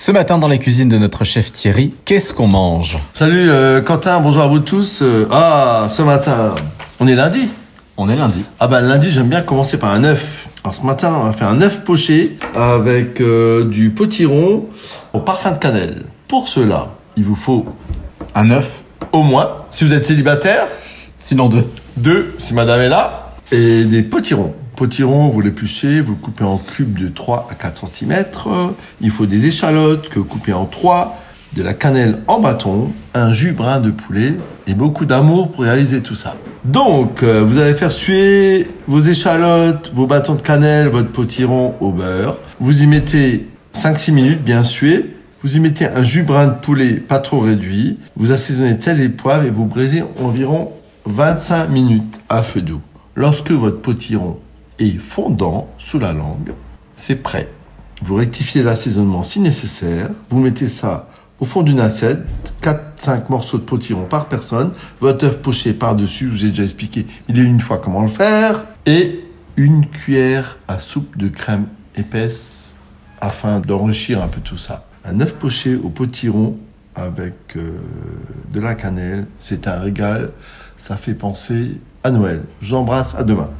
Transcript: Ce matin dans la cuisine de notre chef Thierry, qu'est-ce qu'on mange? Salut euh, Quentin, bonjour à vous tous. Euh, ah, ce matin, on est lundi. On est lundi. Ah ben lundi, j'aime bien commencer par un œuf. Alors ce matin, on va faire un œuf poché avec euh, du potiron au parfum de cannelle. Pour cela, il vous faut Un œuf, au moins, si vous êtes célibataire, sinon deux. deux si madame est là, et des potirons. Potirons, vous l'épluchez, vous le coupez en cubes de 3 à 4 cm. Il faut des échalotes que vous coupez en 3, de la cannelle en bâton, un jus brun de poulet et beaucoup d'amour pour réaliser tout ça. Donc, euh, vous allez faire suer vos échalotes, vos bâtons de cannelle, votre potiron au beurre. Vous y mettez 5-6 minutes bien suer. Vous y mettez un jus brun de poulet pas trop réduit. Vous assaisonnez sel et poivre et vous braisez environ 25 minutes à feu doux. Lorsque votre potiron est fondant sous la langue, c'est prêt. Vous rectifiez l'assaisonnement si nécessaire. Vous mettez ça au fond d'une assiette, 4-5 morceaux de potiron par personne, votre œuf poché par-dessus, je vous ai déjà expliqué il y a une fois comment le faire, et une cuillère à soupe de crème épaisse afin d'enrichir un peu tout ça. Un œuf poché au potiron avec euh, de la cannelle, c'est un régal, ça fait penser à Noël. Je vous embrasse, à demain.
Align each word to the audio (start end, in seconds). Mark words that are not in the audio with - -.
Ce 0.00 0.12
matin 0.12 0.38
dans 0.38 0.48
la 0.48 0.56
cuisine 0.56 0.88
de 0.88 0.96
notre 0.96 1.24
chef 1.24 1.52
Thierry, 1.52 1.94
qu'est-ce 2.06 2.32
qu'on 2.32 2.46
mange? 2.46 2.98
Salut 3.12 3.50
euh, 3.50 3.82
Quentin, 3.82 4.18
bonjour 4.20 4.40
à 4.40 4.46
vous 4.46 4.60
tous. 4.60 5.00
Euh, 5.02 5.28
ah, 5.30 5.88
ce 5.90 6.00
matin, 6.00 6.54
on 7.00 7.06
est 7.06 7.14
lundi. 7.14 7.50
On 7.98 8.08
est 8.08 8.16
lundi. 8.16 8.42
Ah 8.60 8.66
ben 8.66 8.80
lundi, 8.80 9.10
j'aime 9.10 9.28
bien 9.28 9.42
commencer 9.42 9.78
par 9.78 9.92
un 9.92 10.02
œuf. 10.04 10.48
Alors 10.64 10.74
ce 10.74 10.86
matin, 10.86 11.14
on 11.20 11.24
va 11.24 11.34
faire 11.34 11.48
un 11.48 11.60
œuf 11.60 11.84
poché 11.84 12.38
avec 12.56 13.20
euh, 13.20 13.66
du 13.66 13.90
potiron 13.90 14.64
au 15.12 15.20
parfum 15.20 15.50
de 15.50 15.58
cannelle. 15.58 16.04
Pour 16.28 16.48
cela, 16.48 16.92
il 17.18 17.24
vous 17.24 17.36
faut 17.36 17.66
Un 18.34 18.48
œuf, 18.52 18.84
au 19.12 19.22
moins, 19.22 19.50
si 19.70 19.84
vous 19.84 19.92
êtes 19.92 20.06
célibataire, 20.06 20.66
sinon 21.20 21.50
deux. 21.50 21.66
deux 21.98 22.34
si 22.38 22.54
madame 22.54 22.80
est 22.80 22.88
là, 22.88 23.34
et 23.52 23.84
des 23.84 24.02
potirons. 24.02 24.54
Potirons, 24.80 25.28
vous 25.28 25.42
l'épluchez, 25.42 26.00
vous 26.00 26.12
le 26.12 26.16
coupez 26.16 26.42
en 26.42 26.56
cubes 26.56 26.98
de 26.98 27.08
3 27.08 27.48
à 27.50 27.54
4 27.54 27.86
cm. 27.86 28.24
Il 29.02 29.10
faut 29.10 29.26
des 29.26 29.46
échalotes 29.46 30.08
que 30.08 30.18
vous 30.18 30.24
coupez 30.24 30.54
en 30.54 30.64
3, 30.64 31.18
de 31.52 31.62
la 31.62 31.74
cannelle 31.74 32.20
en 32.28 32.40
bâton, 32.40 32.90
un 33.12 33.30
jus 33.30 33.52
brun 33.52 33.80
de 33.80 33.90
poulet 33.90 34.36
et 34.66 34.72
beaucoup 34.72 35.04
d'amour 35.04 35.52
pour 35.52 35.64
réaliser 35.64 36.00
tout 36.00 36.14
ça. 36.14 36.34
Donc, 36.64 37.22
euh, 37.22 37.44
vous 37.46 37.58
allez 37.58 37.74
faire 37.74 37.92
suer 37.92 38.66
vos 38.88 39.02
échalotes, 39.02 39.92
vos 39.92 40.06
bâtons 40.06 40.34
de 40.34 40.40
cannelle, 40.40 40.88
votre 40.88 41.10
potiron 41.10 41.74
au 41.80 41.92
beurre. 41.92 42.38
Vous 42.58 42.82
y 42.82 42.86
mettez 42.86 43.50
5-6 43.74 44.12
minutes 44.12 44.42
bien 44.42 44.62
suer. 44.62 45.14
Vous 45.42 45.58
y 45.58 45.60
mettez 45.60 45.88
un 45.88 46.02
jus 46.02 46.22
brun 46.22 46.46
de 46.46 46.54
poulet 46.54 46.94
pas 46.94 47.18
trop 47.18 47.40
réduit. 47.40 47.98
Vous 48.16 48.32
assaisonnez 48.32 48.80
sel 48.80 49.02
et 49.02 49.10
poivre 49.10 49.44
et 49.44 49.50
vous 49.50 49.66
braisez 49.66 50.02
environ 50.24 50.70
25 51.04 51.68
minutes 51.68 52.22
à 52.30 52.42
feu 52.42 52.62
doux. 52.62 52.80
Lorsque 53.14 53.50
votre 53.50 53.82
potiron 53.82 54.38
est 54.80 54.98
fondant 54.98 55.68
sous 55.78 55.98
la 55.98 56.12
langue, 56.12 56.52
c'est 56.96 57.16
prêt. 57.16 57.48
Vous 58.02 58.14
rectifiez 58.14 58.62
l'assaisonnement 58.62 59.22
si 59.22 59.40
nécessaire. 59.40 60.08
Vous 60.30 60.40
mettez 60.40 60.68
ça 60.68 61.08
au 61.40 61.46
fond 61.46 61.62
d'une 61.62 61.80
assiette, 61.80 62.20
4-5 62.62 63.30
morceaux 63.30 63.58
de 63.58 63.64
potiron 63.64 64.04
par 64.04 64.26
personne, 64.26 64.72
votre 65.00 65.24
œuf 65.24 65.38
poché 65.38 65.72
par-dessus, 65.72 66.26
je 66.26 66.30
vous 66.30 66.44
ai 66.44 66.48
déjà 66.48 66.64
expliqué 66.64 67.06
il 67.28 67.38
y 67.38 67.40
a 67.40 67.44
une 67.44 67.60
fois 67.60 67.78
comment 67.78 68.02
le 68.02 68.08
faire, 68.08 68.64
et 68.84 69.24
une 69.56 69.86
cuillère 69.86 70.58
à 70.68 70.78
soupe 70.78 71.16
de 71.16 71.28
crème 71.28 71.66
épaisse 71.96 72.76
afin 73.20 73.60
d'enrichir 73.60 74.22
un 74.22 74.28
peu 74.28 74.40
tout 74.40 74.58
ça. 74.58 74.86
Un 75.04 75.20
œuf 75.20 75.32
poché 75.34 75.76
au 75.76 75.88
potiron 75.88 76.58
avec 76.94 77.56
euh, 77.56 77.78
de 78.52 78.60
la 78.60 78.74
cannelle, 78.74 79.26
c'est 79.38 79.66
un 79.66 79.78
régal, 79.78 80.32
ça 80.76 80.96
fait 80.96 81.14
penser 81.14 81.80
à 82.04 82.10
Noël. 82.10 82.42
Je 82.60 82.68
vous 82.68 82.74
embrasse, 82.74 83.14
à 83.14 83.24
demain. 83.24 83.50